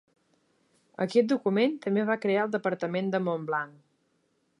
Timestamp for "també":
1.83-2.05